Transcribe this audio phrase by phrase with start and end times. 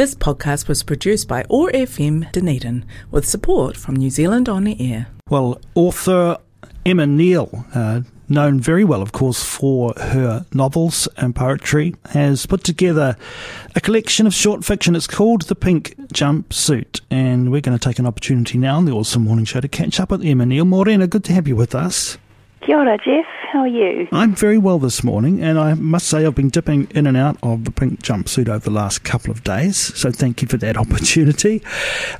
[0.00, 4.74] This podcast was produced by OAR FM Dunedin with support from New Zealand On the
[4.80, 5.08] Air.
[5.28, 6.38] Well, author
[6.86, 12.64] Emma Neale, uh, known very well, of course, for her novels and poetry, has put
[12.64, 13.14] together
[13.76, 14.96] a collection of short fiction.
[14.96, 18.92] It's called The Pink Jumpsuit, and we're going to take an opportunity now on the
[18.92, 20.64] OARsome Morning Show to catch up with Emma Neale.
[20.64, 22.16] Morena, good to have you with us.
[22.70, 23.26] Kia ora, Jeff.
[23.50, 24.06] How are you?
[24.12, 27.36] I'm very well this morning, and I must say I've been dipping in and out
[27.42, 30.76] of the pink jumpsuit over the last couple of days, so thank you for that
[30.84, 31.64] opportunity.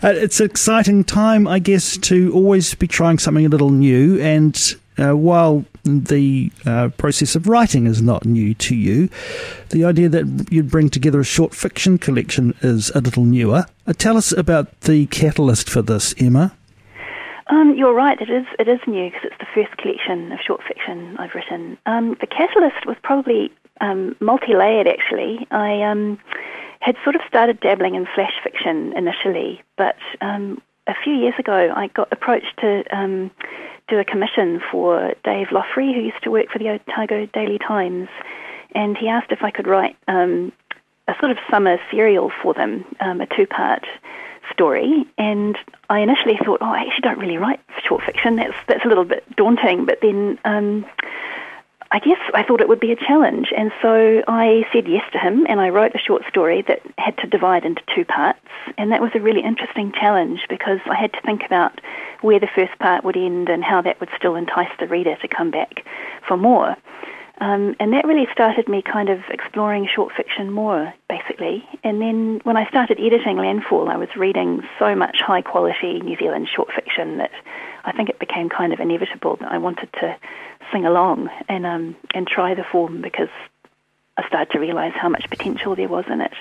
[0.02, 4.20] Uh, it's an exciting time, I guess, to always be trying something a little new,
[4.20, 4.60] and
[4.98, 9.08] uh, while the uh, process of writing is not new to you,
[9.68, 13.66] the idea that you'd bring together a short fiction collection is a little newer.
[13.86, 16.56] Uh, tell us about the catalyst for this, Emma.
[17.50, 18.20] Um, you're right.
[18.20, 18.46] It is.
[18.60, 21.76] It is new because it's the first collection of short fiction I've written.
[21.84, 24.86] Um, the catalyst was probably um, multi-layered.
[24.86, 26.18] Actually, I um,
[26.78, 31.72] had sort of started dabbling in flash fiction initially, but um, a few years ago
[31.74, 33.32] I got approached to um,
[33.88, 38.08] do a commission for Dave Loughrey, who used to work for the Otago Daily Times,
[38.76, 40.52] and he asked if I could write a
[41.18, 43.84] sort of summer serial for them, a two-part
[44.52, 45.56] story, and
[45.88, 48.36] I initially thought, oh, I actually don't really write short fiction.
[48.36, 49.86] That's that's a little bit daunting.
[49.86, 50.86] But then um,
[51.92, 55.18] I guess I thought it would be a challenge, and so I said yes to
[55.18, 58.38] him, and I wrote a short story that had to divide into two parts,
[58.78, 61.80] and that was a really interesting challenge because I had to think about
[62.20, 65.26] where the first part would end and how that would still entice the reader to
[65.26, 65.84] come back
[66.28, 66.76] for more.
[67.40, 71.66] Um, and that really started me kind of exploring short fiction more, basically.
[71.82, 76.16] And then when I started editing Landfall, I was reading so much high quality New
[76.18, 77.30] Zealand short fiction that
[77.84, 80.16] I think it became kind of inevitable that I wanted to
[80.70, 83.30] sing along and um, and try the form because
[84.18, 86.34] I started to realise how much potential there was in it.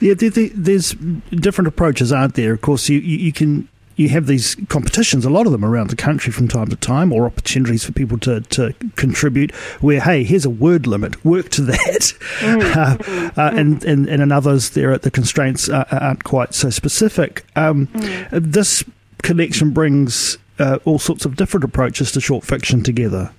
[0.00, 2.54] Yeah, there's different approaches, aren't there?
[2.54, 5.96] Of course, you, you can you have these competitions, a lot of them around the
[5.96, 10.44] country from time to time, or opportunities for people to, to contribute where, hey, here's
[10.44, 12.14] a word limit, work to that.
[12.38, 12.76] Mm.
[13.36, 17.44] uh, uh, and, and, and in others, there the constraints aren't quite so specific.
[17.56, 18.28] Um, mm.
[18.30, 18.84] This
[19.22, 23.32] collection brings uh, all sorts of different approaches to short fiction together.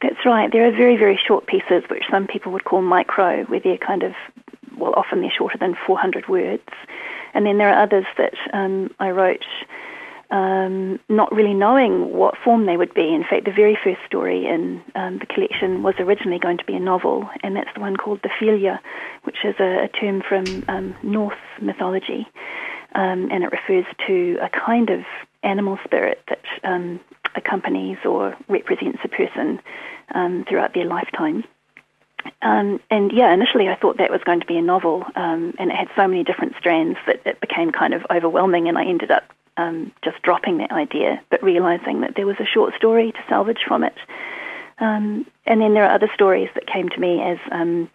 [0.00, 0.50] That's right.
[0.50, 4.02] There are very, very short pieces, which some people would call micro, where they're kind
[4.02, 4.14] of,
[4.76, 6.62] well, often they're shorter than 400 words.
[7.34, 9.44] And then there are others that um, I wrote
[10.32, 13.14] um, not really knowing what form they would be.
[13.14, 16.74] In fact, the very first story in um, the collection was originally going to be
[16.74, 18.78] a novel, and that's the one called The Fylgja,
[19.24, 22.26] which is a, a term from um, Norse mythology,
[22.94, 25.00] um, and it refers to a kind of
[25.42, 26.98] animal spirit that um,
[27.36, 29.60] accompanies or represents a person
[30.14, 31.44] um, throughout their lifetime.
[32.42, 35.70] Um, and yeah, initially I thought that was going to be a novel, um, and
[35.70, 39.10] it had so many different strands that it became kind of overwhelming, and I ended
[39.10, 39.24] up
[39.56, 43.64] um, just dropping that idea, but realizing that there was a short story to salvage
[43.66, 43.94] from it.
[44.78, 47.88] Um, and then there are other stories that came to me as, um,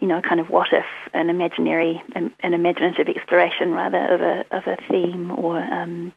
[0.00, 0.84] you know, kind of what if,
[1.14, 6.12] an imaginary, an, an imaginative exploration rather of a of a theme, or um,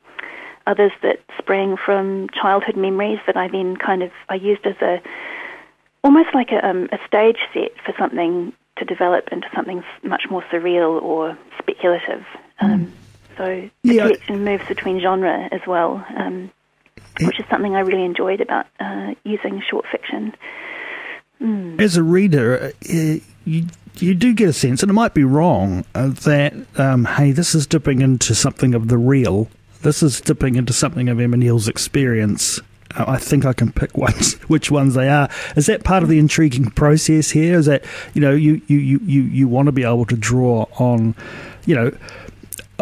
[0.68, 5.02] others that sprang from childhood memories that I then kind of I used as a
[6.04, 10.44] almost like a, um, a stage set for something to develop into something much more
[10.52, 12.26] surreal or speculative.
[12.60, 12.92] Um, mm.
[13.38, 14.04] So the yeah.
[14.04, 16.52] collection moves between genre as well, um,
[17.22, 20.34] which is something I really enjoyed about uh, using short fiction.
[21.42, 21.80] Mm.
[21.80, 25.86] As a reader, uh, you you do get a sense, and it might be wrong,
[25.96, 29.50] uh, that um, hey, this is dipping into something of the real.
[29.82, 32.60] This is dipping into something of Emma Neale's experience
[32.96, 35.30] I think I can pick ones, which ones they are.
[35.56, 37.58] Is that part of the intriguing process here?
[37.58, 40.66] Is that you know you you you you, you want to be able to draw
[40.78, 41.16] on,
[41.66, 41.92] you know,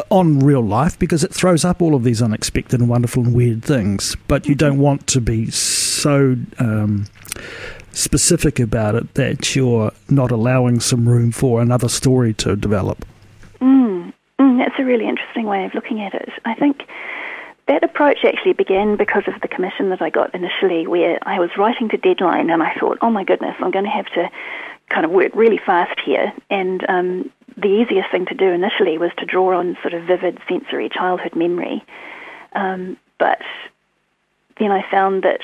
[0.10, 3.64] on real life because it throws up all of these unexpected and wonderful and weird
[3.64, 6.36] things, but you don't want to be so.
[6.58, 7.06] Um,
[7.92, 13.06] specific about it that you're not allowing some room for another story to develop.
[13.60, 16.30] Mm, mm, that's a really interesting way of looking at it.
[16.46, 16.84] I think
[17.70, 21.52] that approach actually began because of the commission that I got initially, where I was
[21.56, 24.30] writing to deadline and I thought, oh my goodness, I'm going to have to
[24.90, 26.34] kind of work really fast here.
[26.50, 30.40] And um, the easiest thing to do initially was to draw on sort of vivid
[30.50, 31.86] sensory childhood memory.
[32.54, 33.40] Um, but
[34.60, 35.42] then I found that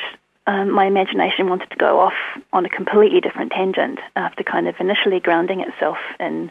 [0.48, 2.18] um, my imagination wanted to go off
[2.52, 6.50] on a completely different tangent after kind of initially grounding itself in,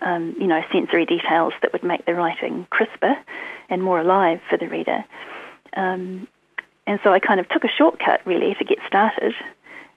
[0.00, 3.16] um, you know, sensory details that would make the writing crisper
[3.68, 5.04] and more alive for the reader.
[5.74, 6.26] Um,
[6.86, 9.34] and so I kind of took a shortcut really to get started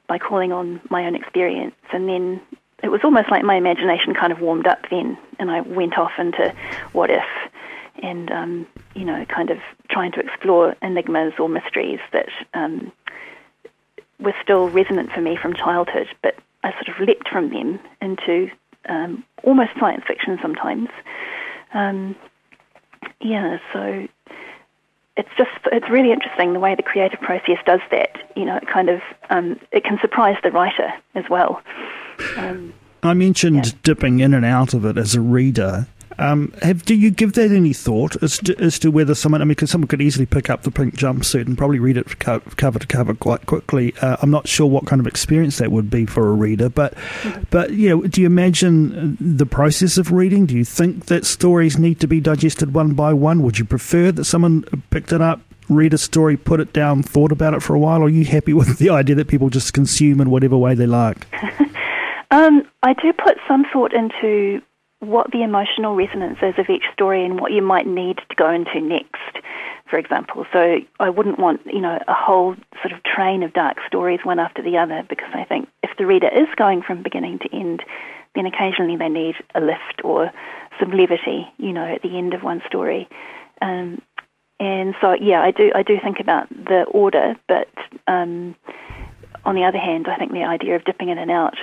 [0.07, 1.75] by calling on my own experience.
[1.91, 2.41] And then
[2.83, 6.11] it was almost like my imagination kind of warmed up then, and I went off
[6.19, 6.53] into
[6.91, 7.23] what if,
[8.01, 9.57] and um, you know, kind of
[9.89, 12.91] trying to explore enigmas or mysteries that um,
[14.19, 18.51] were still resonant for me from childhood, but I sort of leapt from them into
[18.89, 20.89] um, almost science fiction sometimes.
[21.73, 22.15] Um,
[23.21, 24.07] yeah, so
[25.15, 28.17] it's just it's really interesting the way the creative process does that.
[28.35, 31.61] You know, it kind of um, it can surprise the writer as well.
[32.37, 33.71] Um, I mentioned yeah.
[33.83, 35.87] dipping in and out of it as a reader.
[36.17, 39.41] Um, have do you give that any thought as to, as to whether someone?
[39.41, 42.19] I mean, because someone could easily pick up the pink jumpsuit and probably read it
[42.19, 43.93] cover to cover quite quickly.
[44.01, 46.95] Uh, I'm not sure what kind of experience that would be for a reader, but
[46.95, 47.43] mm-hmm.
[47.49, 50.45] but you know, do you imagine the process of reading?
[50.45, 53.41] Do you think that stories need to be digested one by one?
[53.43, 57.31] Would you prefer that someone picked it up, read a story, put it down, thought
[57.31, 58.01] about it for a while?
[58.01, 60.87] Or are you happy with the idea that people just consume in whatever way they
[60.87, 61.27] like?
[62.31, 64.61] um, I do put some thought into
[65.03, 68.49] what the emotional resonance is of each story and what you might need to go
[68.49, 69.37] into next,
[69.89, 70.45] for example.
[70.51, 74.39] So I wouldn't want, you know, a whole sort of train of dark stories one
[74.39, 77.83] after the other because I think if the reader is going from beginning to end,
[78.35, 80.31] then occasionally they need a lift or
[80.79, 83.07] some levity, you know, at the end of one story.
[83.61, 84.01] Um,
[84.59, 87.67] and so, yeah, I do, I do think about the order, but
[88.07, 88.55] um,
[89.45, 91.55] on the other hand, I think the idea of dipping in and out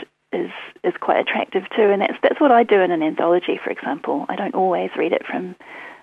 [0.85, 4.27] is quite attractive too, and that's that's what I do in an anthology, for example.
[4.29, 5.57] I don't always read it from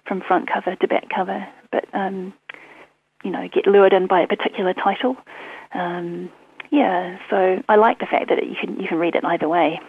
[0.08, 2.34] from front cover to back cover, but um,
[3.24, 5.18] you know, get lured in by a particular title.
[5.74, 6.30] Um,
[6.70, 9.80] yeah, so I like the fact that you can you can read it either way.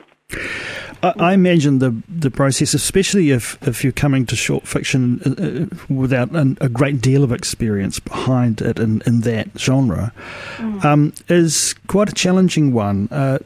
[1.02, 5.64] I, I imagine the the process, especially if, if you're coming to short fiction uh,
[5.64, 10.12] uh, without an, a great deal of experience behind it in, in that genre,
[10.56, 10.84] mm.
[10.84, 13.08] um, is quite a challenging one.
[13.10, 13.38] Uh,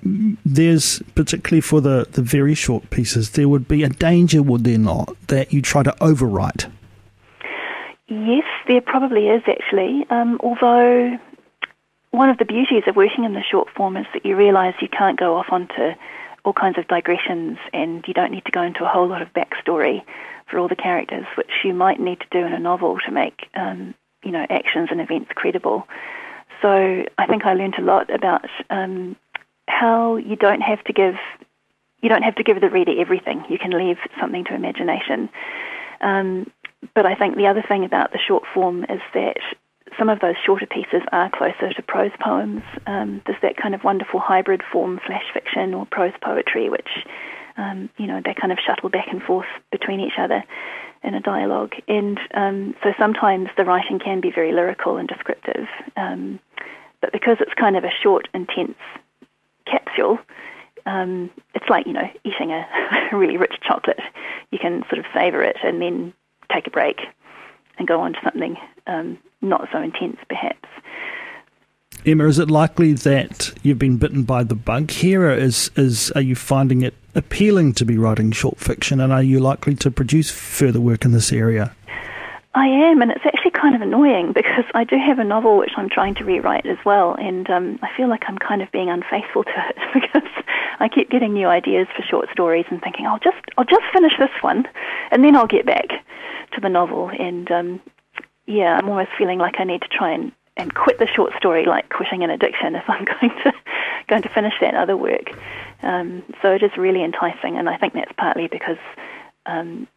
[0.44, 4.78] there's particularly for the, the very short pieces, there would be a danger, would there
[4.78, 6.70] not, that you try to overwrite?
[8.08, 10.06] Yes, there probably is actually.
[10.10, 11.18] Um, although
[12.10, 14.88] one of the beauties of working in the short form is that you realise you
[14.88, 15.92] can't go off onto
[16.44, 19.32] all kinds of digressions, and you don't need to go into a whole lot of
[19.32, 20.02] backstory
[20.46, 23.48] for all the characters, which you might need to do in a novel to make
[23.54, 25.86] um, you know actions and events credible.
[26.60, 29.16] So I think I learned a lot about um,
[29.68, 31.16] how you don't have to give
[32.02, 33.44] you don't have to give the reader everything.
[33.48, 35.28] You can leave something to imagination.
[36.00, 36.50] Um,
[36.94, 39.38] but I think the other thing about the short form is that
[39.98, 42.62] some of those shorter pieces are closer to prose poems.
[42.86, 46.88] Um, there's that kind of wonderful hybrid form, flash fiction or prose poetry, which,
[47.56, 50.42] um, you know, they kind of shuttle back and forth between each other
[51.02, 51.72] in a dialogue.
[51.88, 55.66] And um, so sometimes the writing can be very lyrical and descriptive.
[55.96, 56.38] Um,
[57.00, 58.78] but because it's kind of a short, intense
[59.66, 60.18] capsule,
[60.86, 62.66] um, it's like, you know, eating a
[63.16, 64.00] really rich chocolate.
[64.50, 66.12] You can sort of savor it and then
[66.52, 67.00] take a break
[67.78, 70.68] and go on to something um, not so intense, perhaps.
[72.04, 75.22] Emma, is it likely that you've been bitten by the bug here?
[75.22, 79.22] Or is, is are you finding it appealing to be writing short fiction, and are
[79.22, 81.74] you likely to produce further work in this area?
[82.54, 85.72] I am, and it's actually kind of annoying because I do have a novel which
[85.76, 88.90] I'm trying to rewrite as well, and um, I feel like I'm kind of being
[88.90, 90.28] unfaithful to it because
[90.80, 94.12] I keep getting new ideas for short stories and thinking I'll just I'll just finish
[94.18, 94.66] this one,
[95.10, 95.88] and then I'll get back
[96.52, 97.10] to the novel.
[97.10, 97.80] And um,
[98.46, 101.64] yeah, I'm almost feeling like I need to try and, and quit the short story,
[101.66, 103.52] like quitting an addiction, if I'm going to
[104.08, 105.30] going to finish that other work.
[105.82, 108.78] Um, so it is really enticing, and I think that's partly because
[109.46, 109.88] um,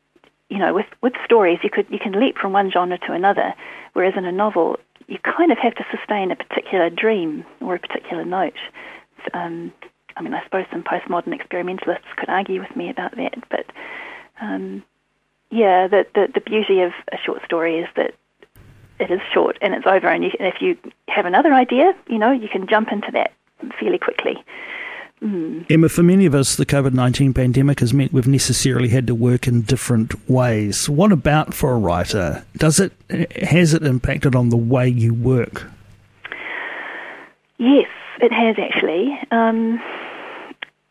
[0.50, 3.54] you know with with stories you could you can leap from one genre to another,
[3.94, 7.80] whereas in a novel you kind of have to sustain a particular dream or a
[7.80, 8.58] particular note.
[9.34, 9.72] Um,
[10.18, 13.66] I mean, I suppose some postmodern experimentalists could argue with me about that, but
[14.42, 14.84] um,
[15.52, 18.14] yeah, the, the, the beauty of a short story is that
[19.00, 20.78] it is short and it's over, and, you, and if you
[21.10, 23.34] have another idea, you know, you can jump into that
[23.80, 24.44] fairly quickly.
[25.22, 25.66] Mm.
[25.70, 29.16] Emma, for many of us, the COVID 19 pandemic has meant we've necessarily had to
[29.16, 30.90] work in different ways.
[30.90, 32.46] What about for a writer?
[32.58, 32.92] Does it
[33.42, 35.68] has it impacted on the way you work?
[37.58, 37.88] Yes,
[38.22, 39.18] it has actually.
[39.32, 39.82] Um,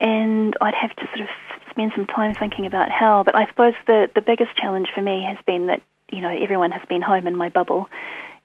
[0.01, 1.29] and I'd have to sort of
[1.71, 3.23] spend some time thinking about how.
[3.23, 6.71] But I suppose the the biggest challenge for me has been that you know everyone
[6.73, 7.89] has been home in my bubble,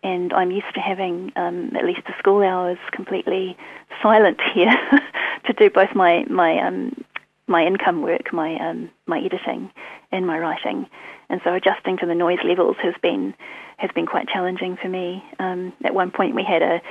[0.03, 3.57] and I'm used to having um, at least the school hours completely
[4.01, 4.75] silent here
[5.45, 7.03] to do both my my um,
[7.49, 9.71] my income work, my um, my editing,
[10.11, 10.85] and my writing,
[11.29, 13.33] and so adjusting to the noise levels has been
[13.77, 15.23] has been quite challenging for me.
[15.39, 16.81] Um, at one point, we had a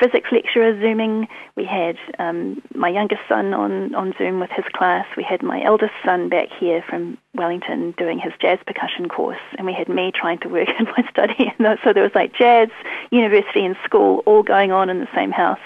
[0.00, 1.26] physics lecturer zooming.
[1.56, 5.06] We had um, my youngest son on on Zoom with his class.
[5.16, 9.66] We had my eldest son back here from Wellington doing his jazz percussion course, and
[9.66, 11.52] we had me trying to work in my study.
[11.84, 12.68] So there was like jazz,
[13.10, 15.60] university, and school all going on in the same house.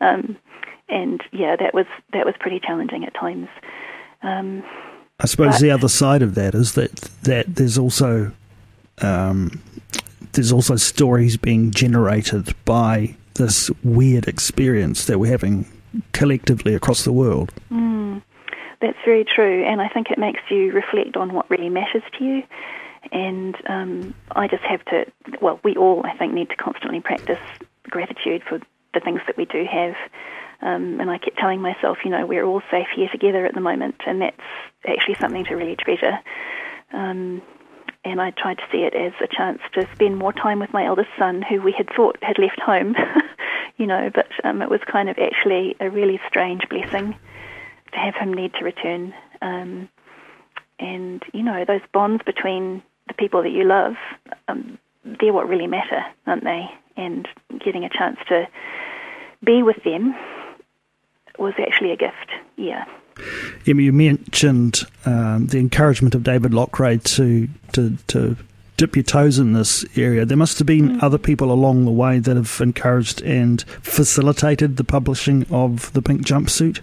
[0.00, 0.36] Um,
[0.94, 3.48] and yeah, that was that was pretty challenging at times.
[4.22, 4.62] Um,
[5.20, 6.92] I suppose but, the other side of that is that
[7.24, 8.32] that there's also
[9.02, 9.60] um,
[10.32, 15.66] there's also stories being generated by this weird experience that we're having
[16.12, 17.52] collectively across the world.
[17.70, 18.22] Mm,
[18.80, 22.24] that's very true, and I think it makes you reflect on what really matters to
[22.24, 22.42] you.
[23.12, 25.04] And um, I just have to,
[25.42, 27.38] well, we all, I think, need to constantly practice
[27.90, 28.60] gratitude for
[28.94, 29.94] the things that we do have.
[30.62, 33.60] Um, and I kept telling myself, you know, we're all safe here together at the
[33.60, 34.36] moment, and that's
[34.86, 36.18] actually something to really treasure.
[36.92, 37.42] Um,
[38.04, 40.84] and I tried to see it as a chance to spend more time with my
[40.84, 42.94] eldest son, who we had thought had left home,
[43.76, 47.16] you know, but um, it was kind of actually a really strange blessing
[47.92, 49.14] to have him need to return.
[49.40, 49.88] Um,
[50.78, 53.94] and, you know, those bonds between the people that you love,
[54.48, 56.66] um, they're what really matter, aren't they?
[56.96, 57.26] And
[57.64, 58.46] getting a chance to
[59.44, 60.14] be with them
[61.38, 62.84] was actually a gift, yeah.
[63.66, 68.36] Emma, you mentioned um, the encouragement of David Loughrey to, to, to
[68.76, 70.24] dip your toes in this area.
[70.24, 71.02] There must have been mm.
[71.02, 76.22] other people along the way that have encouraged and facilitated the publishing of the Pink
[76.22, 76.80] Jumpsuit.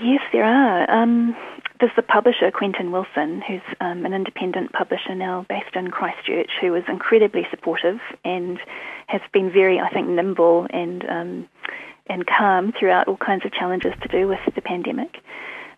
[0.00, 0.90] Yes, there are.
[0.90, 1.36] Um,
[1.78, 6.72] there's the publisher, Quentin Wilson, who's um, an independent publisher now based in Christchurch, who
[6.72, 8.58] was incredibly supportive and
[9.08, 11.48] has been very, I think, nimble and um,
[12.12, 15.16] and calm throughout all kinds of challenges to do with the pandemic.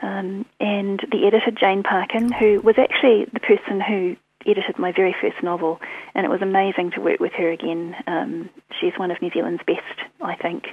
[0.00, 5.14] Um, and the editor, Jane Parkin, who was actually the person who edited my very
[5.20, 5.80] first novel,
[6.14, 7.94] and it was amazing to work with her again.
[8.08, 10.64] Um, she's one of New Zealand's best, I think.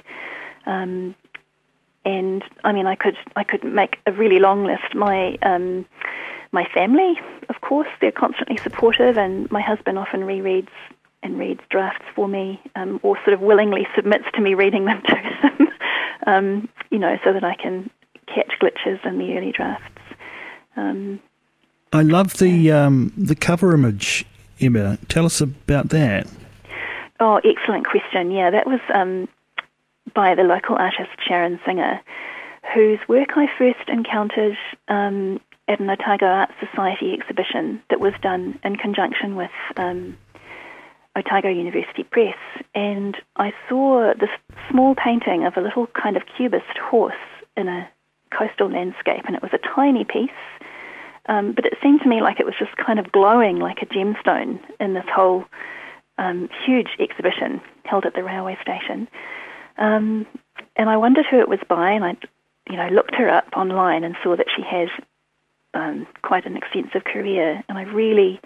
[0.66, 1.14] Um,
[2.04, 4.94] and I mean, I could I could make a really long list.
[4.94, 5.86] My um,
[6.50, 7.14] my family,
[7.48, 10.74] of course, they're constantly supportive, and my husband often rereads
[11.22, 15.00] and reads drafts for me, um, or sort of willingly submits to me reading them
[15.06, 15.51] to him,
[16.26, 17.90] um, you know, so that I can
[18.26, 20.00] catch glitches in the early drafts.
[20.76, 21.20] Um,
[21.92, 24.24] I love the um, the cover image,
[24.60, 24.98] Emma.
[25.08, 26.26] Tell us about that.
[27.20, 28.30] Oh, excellent question.
[28.30, 29.28] Yeah, that was um,
[30.14, 32.00] by the local artist Sharon Singer,
[32.74, 34.56] whose work I first encountered
[34.88, 40.16] um, at an Otago Art Society exhibition that was done in conjunction with um,
[41.16, 42.36] Otago University Press,
[42.74, 44.30] and I saw this
[44.70, 47.14] small painting of a little kind of cubist horse
[47.56, 47.88] in a
[48.36, 50.30] coastal landscape, and it was a tiny piece,
[51.26, 53.86] um, but it seemed to me like it was just kind of glowing like a
[53.86, 55.44] gemstone in this whole
[56.18, 59.08] um, huge exhibition held at the railway station.
[59.78, 60.26] Um,
[60.76, 62.16] and I wondered who it was by, and I,
[62.70, 64.88] you know, looked her up online and saw that she has
[65.74, 68.40] um, quite an extensive career, and I really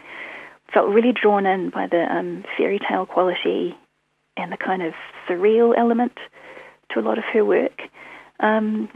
[0.72, 3.76] felt really drawn in by the um, fairy tale quality
[4.36, 4.94] and the kind of
[5.28, 6.12] surreal element
[6.90, 7.82] to a lot of her work.
[8.40, 8.88] Um,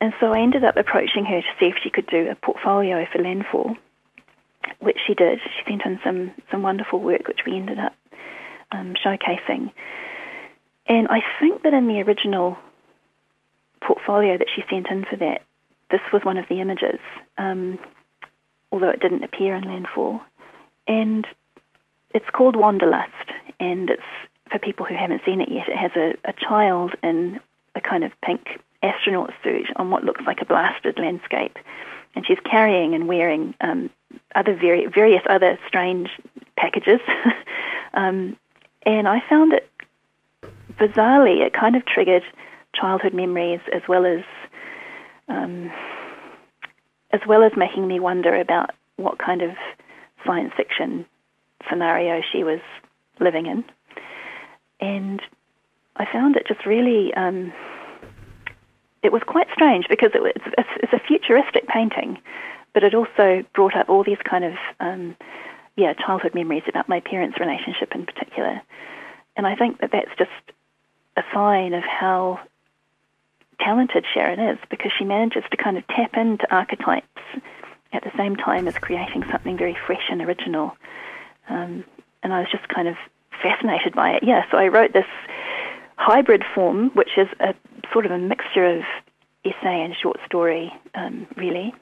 [0.00, 3.06] and so I ended up approaching her to see if she could do a portfolio
[3.12, 3.76] for Landfall,
[4.80, 5.40] which she did.
[5.42, 7.94] She sent in some, some wonderful work, which we ended up
[8.70, 9.72] um, showcasing.
[10.86, 12.56] And I think that in the original
[13.80, 15.42] portfolio that she sent in for that,
[15.90, 17.00] this was one of the images,
[17.38, 17.78] um,
[18.70, 20.20] although it didn't appear in Landfall
[20.88, 21.26] and
[22.14, 23.12] it's called Wanderlust,
[23.60, 24.02] and it's
[24.50, 25.68] for people who haven't seen it yet.
[25.68, 27.38] It has a, a child in
[27.74, 31.56] a kind of pink astronaut suit on what looks like a blasted landscape,
[32.14, 33.90] and she's carrying and wearing um,
[34.34, 36.08] other very, various other strange
[36.56, 37.00] packages.
[37.94, 38.36] um,
[38.86, 39.70] and I found it
[40.78, 42.22] bizarrely, it kind of triggered
[42.74, 44.24] childhood memories as well as
[45.28, 45.70] um,
[47.10, 49.50] as well as making me wonder about what kind of
[50.28, 51.06] science fiction
[51.68, 52.60] scenario she was
[53.18, 53.64] living in.
[54.80, 55.20] And
[55.96, 57.52] I found it just really, um,
[59.02, 62.18] it was quite strange because it was, it's, it's, a futuristic painting,
[62.74, 65.16] but it also brought up all these kind of, um,
[65.76, 68.60] yeah, childhood memories about my parents' relationship in particular.
[69.36, 70.30] And I think that that's just
[71.16, 72.40] a sign of how
[73.60, 77.06] talented Sharon is because she manages to kind of tap into archetypes
[77.92, 80.76] at the same time as creating something very fresh and original.
[81.48, 81.84] Um,
[82.22, 82.96] and I was just kind of
[83.42, 84.22] fascinated by it.
[84.22, 85.06] Yeah, so I wrote this
[85.96, 87.54] hybrid form, which is a
[87.92, 88.82] sort of a mixture of
[89.44, 91.74] essay and short story, um, really,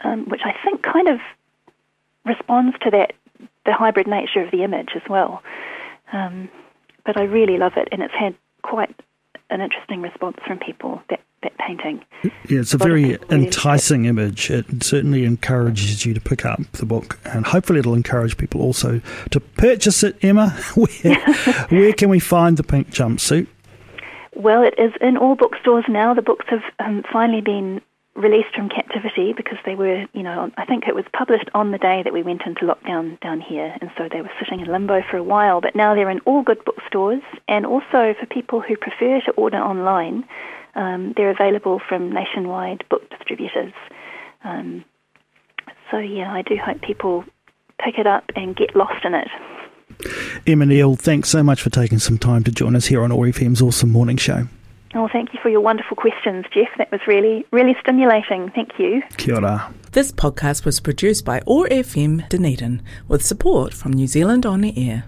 [0.00, 1.20] um, which I think kind of
[2.24, 3.12] responds to that
[3.64, 5.42] the hybrid nature of the image as well.
[6.12, 6.48] Um,
[7.04, 8.94] but I really love it, and it's had quite
[9.50, 11.02] an interesting response from people.
[11.10, 11.20] That
[11.58, 12.04] painting.
[12.48, 14.50] Yeah, it's a, very enticing image.
[14.50, 19.00] It certainly encourages you to pick up the book, and hopefully, it'll encourage people also
[19.30, 20.16] to purchase it.
[20.22, 21.14] Emma, where
[21.68, 23.46] where can we find the pink jumpsuit?
[24.34, 26.14] Well, it is in all bookstores now.
[26.14, 27.80] The books have um, finally been
[28.18, 31.78] released from captivity because they were, you know, I think it was published on the
[31.78, 35.02] day that we went into lockdown down here, and so they were sitting in limbo
[35.08, 35.60] for a while.
[35.60, 39.58] But now they're in all good bookstores, and also for people who prefer to order
[39.58, 40.24] online,
[40.78, 43.72] um, they're available from nationwide book distributors.
[44.44, 44.84] Um,
[45.90, 47.24] so yeah, I do hope people
[47.84, 49.28] pick it up and get lost in it.
[50.46, 53.26] Emma Neale, thanks so much for taking some time to join us here on OAR
[53.26, 54.46] FM's OARsome Morning Show.
[54.94, 56.68] Oh, thank you for your wonderful questions, Jeff.
[56.78, 58.50] That was really, really stimulating.
[58.54, 59.02] Thank you.
[59.16, 59.74] Kia ora.
[59.92, 64.88] This podcast was produced by OAR FM Dunedin with support from New Zealand On the
[64.88, 65.04] Air.